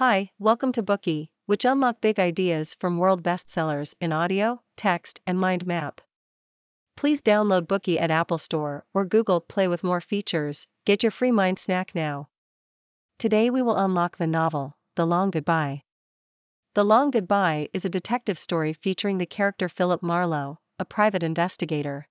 [0.00, 5.38] Hi, welcome to Bookey, which unlock big ideas from world bestsellers in audio, text, and
[5.38, 6.00] mind map.
[6.96, 10.68] Please download Bookey at Apple Store or Google Play with more features.
[10.86, 12.30] Get your free mind snack now.
[13.18, 15.82] Today we will unlock the novel, The Long Goodbye.
[16.74, 22.08] The Long Goodbye is a detective story featuring the character Philip Marlowe, a private investigator.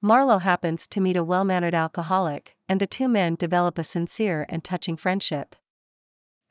[0.00, 4.46] Marlowe happens to meet a well mannered alcoholic, and the two men develop a sincere
[4.48, 5.56] and touching friendship.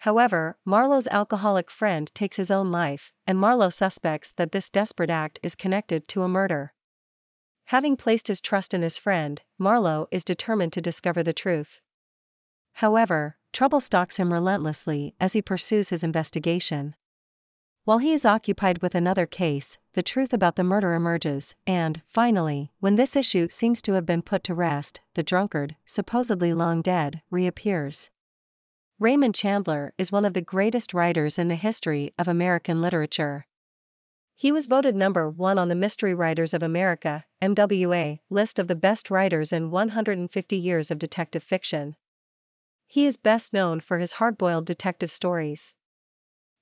[0.01, 5.39] However, Marlowe's alcoholic friend takes his own life, and Marlowe suspects that this desperate act
[5.43, 6.73] is connected to a murder.
[7.65, 11.81] Having placed his trust in his friend, Marlowe is determined to discover the truth.
[12.73, 16.95] However, trouble stalks him relentlessly as he pursues his investigation.
[17.83, 22.71] While he is occupied with another case, the truth about the murder emerges, and, finally,
[22.79, 27.21] when this issue seems to have been put to rest, the drunkard, supposedly long dead,
[27.29, 28.09] reappears.
[29.01, 33.47] Raymond Chandler is one of the greatest writers in the history of American literature.
[34.35, 38.75] He was voted number one on the Mystery Writers of America MWA list of the
[38.75, 41.95] best writers in 150 years of detective fiction.
[42.85, 45.73] He is best known for his hard boiled detective stories.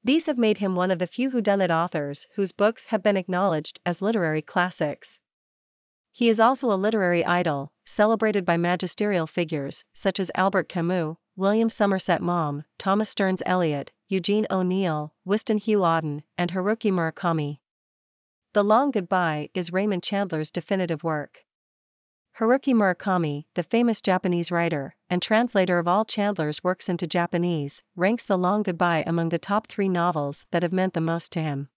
[0.02, 3.82] These have made him one of the few whodunit authors whose books have been acknowledged
[3.86, 5.20] as literary classics.
[6.12, 11.70] He is also a literary idol, celebrated by magisterial figures such as Albert Camus, William
[11.70, 17.60] Somerset Maugham, Thomas Stearns Eliot, Eugene O'Neill, Wystan Hugh Auden, and Haruki Murakami.
[18.54, 21.46] The Long Goodbye is Raymond Chandler's definitive work.
[22.40, 28.24] Haruki Murakami, the famous Japanese writer and translator of all Chandler's works into Japanese, ranks
[28.24, 31.70] The Long Goodbye among the top three novels that have meant the most to him.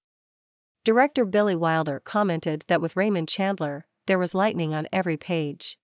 [0.85, 5.79] Director Billy Wilder commented that with Raymond Chandler, there was lightning on every page.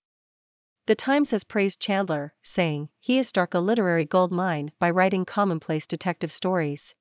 [0.86, 5.24] The Times has praised Chandler, saying, he has struck a literary gold mine by writing
[5.24, 6.94] commonplace detective stories.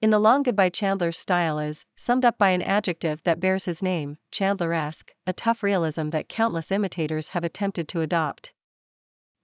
[0.00, 3.82] In The Long Goodbye, Chandler's style is summed up by an adjective that bears his
[3.82, 8.52] name, Chandleresque, a tough realism that countless imitators have attempted to adopt.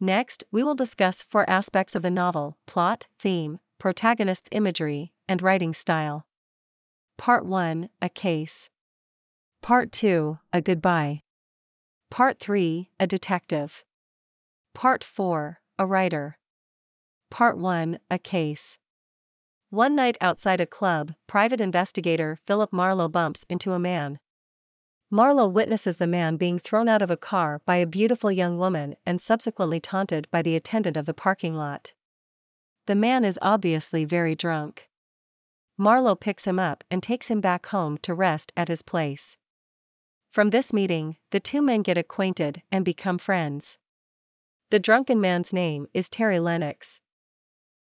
[0.00, 5.75] Next, we will discuss four aspects of the novel plot, theme, protagonist's imagery, and writing
[5.75, 6.27] style.
[7.16, 8.71] Part 1 A Case.
[9.63, 11.21] Part 2 A Goodbye.
[12.11, 13.85] Part 3 A Detective.
[14.75, 16.39] Part 4 A Writer.
[17.31, 18.79] Part 1 A Case.
[19.69, 24.19] One night outside a club, private investigator Philip Marlowe bumps into a man.
[25.11, 28.97] Marlowe witnesses the man being thrown out of a car by a beautiful young woman
[29.05, 31.93] and subsequently taunted by the attendant of the parking lot.
[32.87, 34.89] The man is obviously very drunk.
[35.77, 39.37] Marlowe picks him up and takes him back home to rest at his place.
[40.38, 43.76] From this meeting, the two men get acquainted and become friends.
[44.71, 47.00] The drunken man's name is Terry Lennox.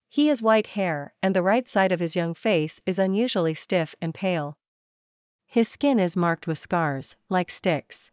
[0.07, 3.94] He has white hair, and the right side of his young face is unusually stiff
[4.01, 4.57] and pale.
[5.45, 8.09] His skin is marked with scars, like sticks.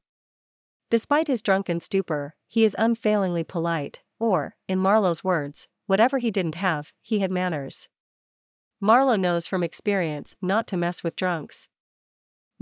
[0.91, 6.57] Despite his drunken stupor, he is unfailingly polite, or, in Marlowe's words, whatever he didn't
[6.57, 7.89] have, he had manners.
[8.81, 11.69] Marlowe knows from experience not to mess with drunks.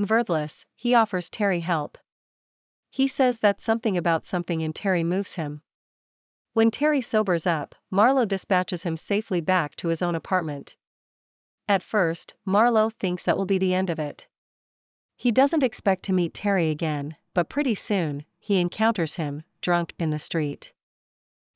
[0.01, 1.99] Nevertheless, he offers Terry help.
[2.89, 5.61] He says that something about something in Terry moves him.
[6.55, 10.75] When Terry sobers up, Marlowe dispatches him safely back to his own apartment.
[11.69, 14.27] At first, Marlowe thinks that will be the end of it.
[15.17, 20.09] He doesn't expect to meet Terry again, but pretty soon, he encounters him, drunk, in
[20.09, 20.73] the street.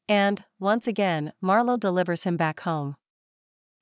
[0.06, 2.96] And, once again, Marlowe delivers him back home.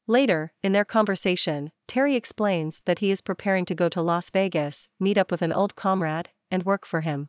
[0.06, 4.88] Later, in their conversation, Terry explains that he is preparing to go to Las Vegas,
[4.98, 7.28] meet up with an old comrade, and work for him.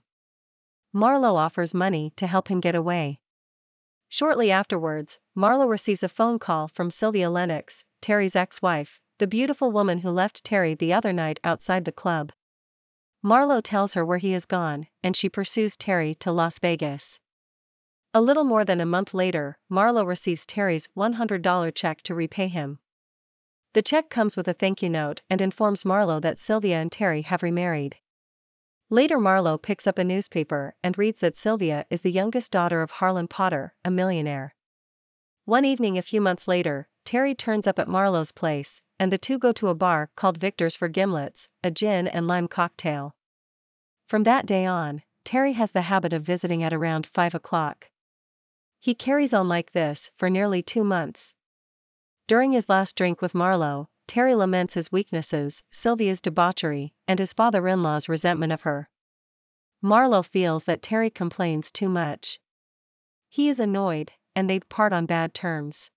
[0.94, 3.20] Marlowe offers money to help him get away.
[4.08, 9.70] Shortly afterwards, Marlowe receives a phone call from Sylvia Lennox, Terry's ex wife, the beautiful
[9.70, 12.32] woman who left Terry the other night outside the club.
[13.22, 17.20] Marlowe tells her where he has gone, and she pursues Terry to Las Vegas.
[18.14, 22.80] A little more than a month later, Marlowe receives Terry's $100 check to repay him.
[23.74, 27.24] The check comes with a thank you note and informs Marlowe that Sylvia and Terry
[27.24, 27.98] have remarried.
[28.92, 32.92] Later, Marlowe picks up a newspaper and reads that Sylvia is the youngest daughter of
[32.92, 34.54] Harlan Potter, a millionaire.
[35.46, 39.40] One evening, a few months later, Terry turns up at Marlowe's place, and the two
[39.40, 43.16] go to a bar called Victor's for Gimlets, a gin and lime cocktail.
[44.08, 47.90] From that day on, Terry has the habit of visiting at around 5 o'clock.
[48.80, 51.36] He carries on like this for nearly two months.
[52.28, 57.68] During his last drink with Marlowe, Terry laments his weaknesses, Sylvia's debauchery, and his father
[57.68, 58.90] in law's resentment of her.
[59.82, 62.40] Marlowe feels that Terry complains too much.
[63.28, 65.92] He is annoyed, and they part on bad terms.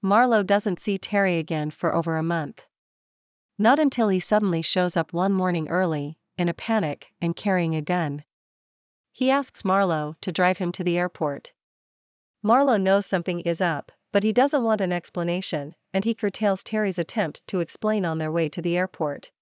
[0.00, 2.64] Marlowe doesn't see Terry again for over a month.
[3.58, 7.82] Not until he suddenly shows up one morning early, in a panic, and carrying a
[7.82, 8.24] gun.
[9.12, 11.52] He asks Marlowe to drive him to the airport.
[12.42, 17.00] Marlowe knows something is up, but he doesn't want an explanation, and he curtails Terry's
[17.00, 19.32] attempt to explain on their way to the airport.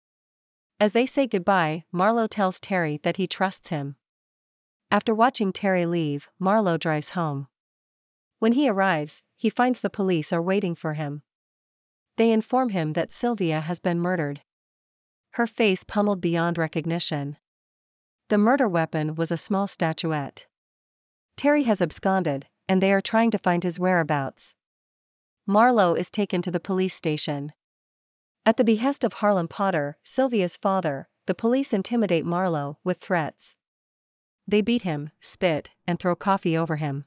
[0.81, 3.97] As they say goodbye, Marlowe tells Terry that he trusts him.
[4.91, 7.49] After watching Terry leave, Marlowe drives home.
[8.39, 11.21] When he arrives, he finds the police are waiting for him.
[12.17, 14.41] They inform him that Sylvia has been murdered.
[15.33, 17.37] Her face pummeled beyond recognition.
[18.31, 20.47] The murder weapon was a small statuette.
[21.37, 24.55] Terry has absconded, and they are trying to find his whereabouts.
[25.47, 27.53] Marlowe is taken to the police station.
[28.47, 33.57] At the behest of Harlan Potter, Sylvia's father, the police intimidate Marlowe with threats.
[34.47, 37.07] They beat him, spit, and throw coffee over him.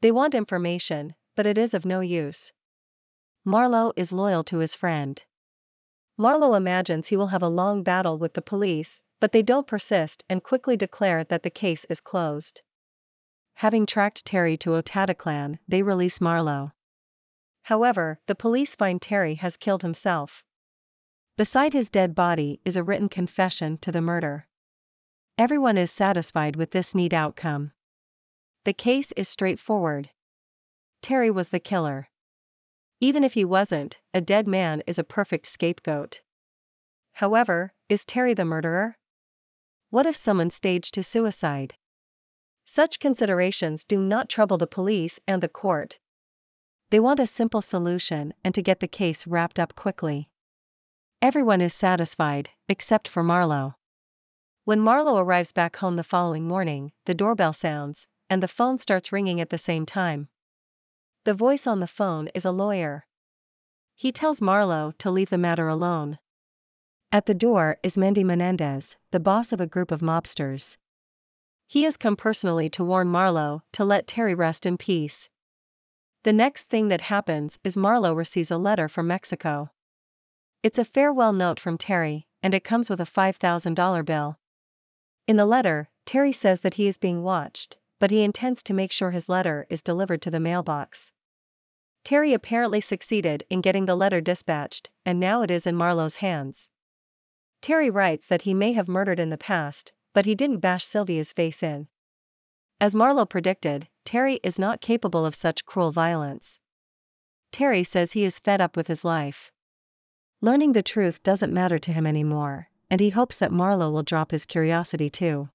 [0.00, 2.52] They want information, but it is of no use.
[3.44, 5.22] Marlowe is loyal to his friend.
[6.16, 10.24] Marlowe imagines he will have a long battle with the police, but they don't persist
[10.30, 12.62] and quickly declare that the case is closed.
[13.56, 16.72] Having tracked Terry to Otatoclán, they release Marlowe.
[17.64, 20.44] However, the police find Terry has killed himself.
[21.36, 24.46] Beside his dead body is a written confession to the murder.
[25.36, 27.72] Everyone is satisfied with this neat outcome.
[28.64, 30.10] The case is straightforward.
[31.02, 32.08] Terry was the killer.
[33.00, 36.22] Even if he wasn't, a dead man is a perfect scapegoat.
[37.14, 38.96] However, is Terry the murderer?
[39.90, 41.74] What if someone staged his suicide?
[42.64, 45.98] Such considerations do not trouble the police and the court.
[46.94, 50.30] They want a simple solution and to get the case wrapped up quickly.
[51.20, 53.74] Everyone is satisfied, except for Marlowe.
[54.64, 59.10] When Marlowe arrives back home the following morning, the doorbell sounds, and the phone starts
[59.10, 60.28] ringing at the same time.
[61.24, 63.06] The voice on the phone is a lawyer.
[63.96, 66.20] He tells Marlowe to leave the matter alone.
[67.10, 70.76] At the door is Mendy Menendez, the boss of a group of mobsters.
[71.66, 75.28] He has come personally to warn Marlowe to let Terry rest in peace.
[76.24, 79.70] The next thing that happens is Marlowe receives a letter from Mexico.
[80.62, 84.38] It's a farewell note from Terry, and it comes with a $5,000 bill.
[85.28, 88.90] In the letter, Terry says that he is being watched, but he intends to make
[88.90, 91.12] sure his letter is delivered to the mailbox.
[92.04, 96.70] Terry apparently succeeded in getting the letter dispatched, and now it is in Marlowe's hands.
[97.60, 101.34] Terry writes that he may have murdered in the past, but he didn't bash Sylvia's
[101.34, 101.88] face in.
[102.80, 106.60] As Marlowe predicted, Terry is not capable of such cruel violence.
[107.52, 109.50] Terry says he is fed up with his life.
[110.40, 114.30] Learning the truth doesn't matter to him anymore, and he hopes that Marlowe will drop
[114.30, 115.48] his curiosity too.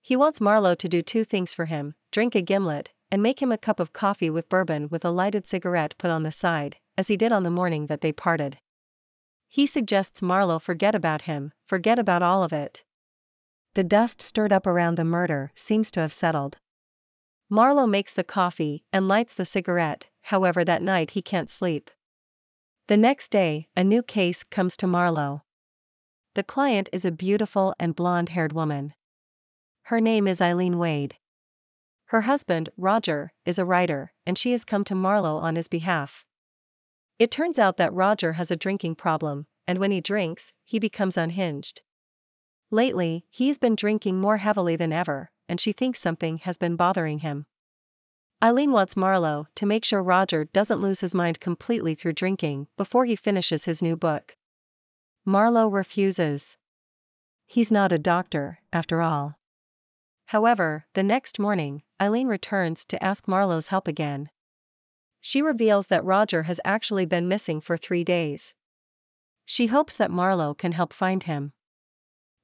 [0.00, 3.52] He wants Marlowe to do two things for him drink a gimlet, and make him
[3.52, 7.08] a cup of coffee with bourbon with a lighted cigarette put on the side, as
[7.08, 8.58] he did on the morning that they parted.
[9.48, 12.84] He suggests Marlowe forget about him, forget about all of it.
[13.74, 16.58] The dust stirred up around the murder seems to have settled.
[17.48, 21.90] Marlowe makes the coffee and lights the cigarette, however, that night he can't sleep.
[22.88, 25.42] The next day, a new case comes to Marlowe.
[26.34, 28.94] The client is a beautiful and blonde haired woman.
[29.84, 31.16] Her name is Eileen Wade.
[32.06, 36.24] Her husband, Roger, is a writer, and she has come to Marlowe on his behalf.
[37.18, 41.16] It turns out that Roger has a drinking problem, and when he drinks, he becomes
[41.16, 41.82] unhinged.
[42.70, 47.20] Lately, he's been drinking more heavily than ever, and she thinks something has been bothering
[47.20, 47.46] him.
[48.42, 53.04] Eileen wants Marlowe to make sure Roger doesn't lose his mind completely through drinking before
[53.06, 54.36] he finishes his new book.
[55.24, 56.58] Marlowe refuses.
[57.46, 59.38] He's not a doctor, after all.
[60.26, 64.28] However, the next morning, Eileen returns to ask Marlowe's help again.
[65.20, 68.54] She reveals that Roger has actually been missing for three days.
[69.44, 71.52] She hopes that Marlowe can help find him.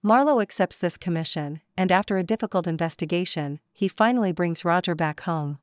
[0.04, 5.58] Marlowe accepts this commission, and after a difficult investigation, he finally brings Roger back home.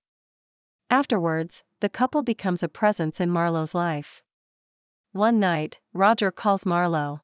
[0.90, 4.24] Afterwards, the couple becomes a presence in Marlowe's life.
[5.12, 7.20] One night, Roger calls Marlowe.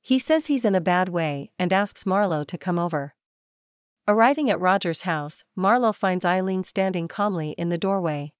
[0.00, 3.14] He says he's in a bad way and asks Marlowe to come over.
[4.06, 8.32] Arriving at Roger's house, Marlowe finds Eileen standing calmly in the doorway.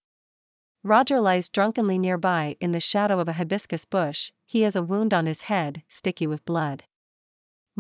[0.85, 5.13] Roger lies drunkenly nearby in the shadow of a hibiscus bush, he has a wound
[5.13, 6.85] on his head, sticky with blood.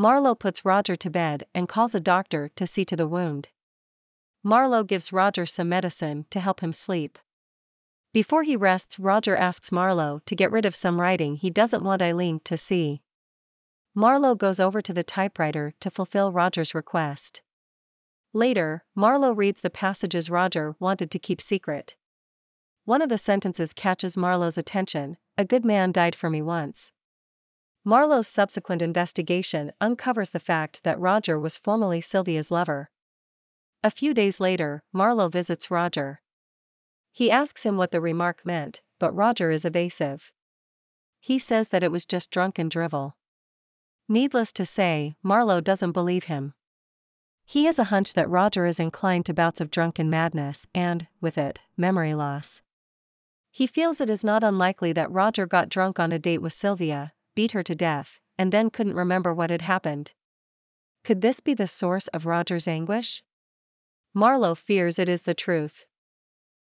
[0.00, 3.50] Marlowe puts Roger to bed and calls a doctor to see to the wound.
[4.42, 7.18] Marlowe gives Roger some medicine to help him sleep.
[8.14, 12.00] Before he rests, Roger asks Marlowe to get rid of some writing he doesn't want
[12.00, 13.02] Eileen to see.
[13.94, 17.42] Marlowe goes over to the typewriter to fulfill Roger's request.
[18.32, 21.96] Later, Marlowe reads the passages Roger wanted to keep secret.
[22.86, 26.90] One of the sentences catches Marlowe's attention A good man died for me once.
[27.84, 32.90] Marlowe's subsequent investigation uncovers the fact that Roger was formerly Sylvia's lover.
[33.82, 36.20] A few days later, Marlowe visits Roger.
[37.10, 40.30] He asks him what the remark meant, but Roger is evasive.
[41.18, 43.16] He says that it was just drunken drivel.
[44.08, 46.52] Needless to say, Marlowe doesn't believe him.
[47.46, 51.38] He has a hunch that Roger is inclined to bouts of drunken madness and, with
[51.38, 52.62] it, memory loss.
[53.50, 57.12] He feels it is not unlikely that Roger got drunk on a date with Sylvia,
[57.34, 60.12] beat her to death, and then couldn't remember what had happened.
[61.04, 63.22] Could this be the source of Roger's anguish?
[64.12, 65.86] Marlowe fears it is the truth.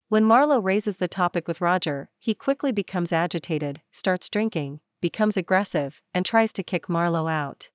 [0.08, 6.02] When Marlowe raises the topic with Roger, he quickly becomes agitated, starts drinking, becomes aggressive,
[6.14, 7.70] and tries to kick Marlowe out.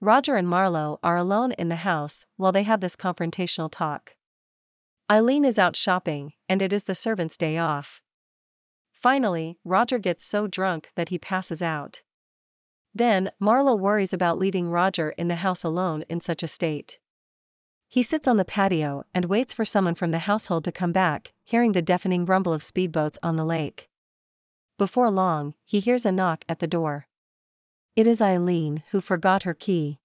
[0.00, 4.16] Roger and Marlowe are alone in the house while they have this confrontational talk.
[5.10, 8.02] Eileen is out shopping, and it is the servant's day off.
[9.02, 12.02] Finally, Roger gets so drunk that he passes out.
[12.94, 17.00] Then, Marlowe worries about leaving Roger in the house alone in such a state.
[17.88, 21.32] He sits on the patio and waits for someone from the household to come back,
[21.42, 23.88] hearing the deafening rumble of speedboats on the lake.
[24.78, 27.08] Before long, he hears a knock at the door.
[27.96, 29.98] It is Eileen who forgot her key.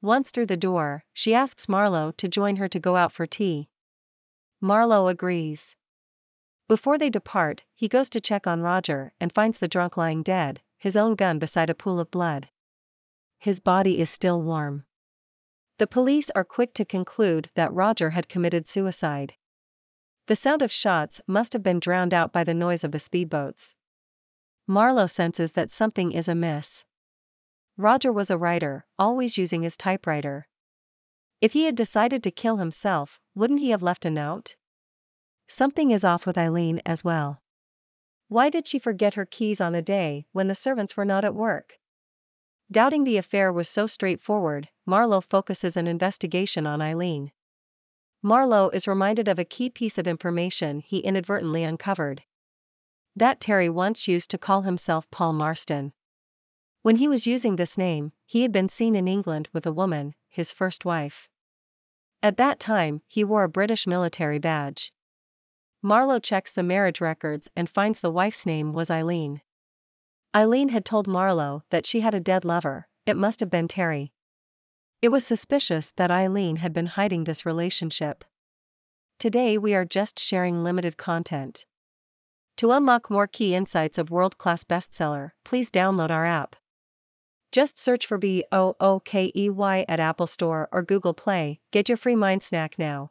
[0.00, 3.68] Once through the door, she asks Marlowe to join her to go out for tea.
[4.60, 5.74] Marlowe agrees.
[6.66, 10.62] Before they depart, he goes to check on Roger and finds the drunk lying dead,
[10.78, 12.48] his own gun beside a pool of blood.
[13.38, 14.84] His body is still warm.
[15.78, 19.34] The police are quick to conclude that Roger had committed suicide.
[20.26, 23.74] The sound of shots must have been drowned out by the noise of the speedboats.
[24.66, 26.84] Marlowe senses that something is amiss.
[27.76, 30.48] Roger was a writer, always using his typewriter.
[31.42, 34.56] If he had decided to kill himself, wouldn't he have left a note?
[35.46, 37.40] Something is off with Eileen as well.
[38.28, 41.34] Why did she forget her keys on a day when the servants were not at
[41.34, 41.78] work?
[42.70, 47.30] Doubting the affair was so straightforward, Marlowe focuses an investigation on Eileen.
[48.22, 52.22] Marlowe is reminded of a key piece of information he inadvertently uncovered.
[53.14, 55.92] That Terry once used to call himself Paul Marston.
[56.82, 60.14] When he was using this name, he had been seen in England with a woman,
[60.28, 61.28] his first wife.
[62.22, 64.92] At that time, he wore a British military badge.
[65.86, 69.42] Marlowe checks the marriage records and finds the wife's name was Eileen.
[70.34, 74.10] Eileen had told Marlowe that she had a dead lover, it must have been Terry.
[75.02, 78.24] It was suspicious that Eileen had been hiding this relationship.
[79.18, 81.66] Today we are just sharing limited content.
[82.56, 86.56] To unlock more key insights of world class bestseller, please download our app.
[87.52, 91.60] Just search for B O O K E Y at Apple Store or Google Play.
[91.70, 93.10] Get your free mind snack now.